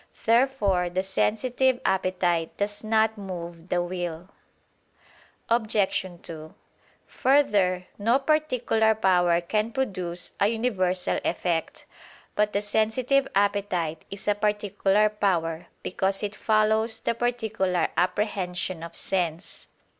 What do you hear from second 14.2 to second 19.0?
a particular power, because it follows the particular apprehension of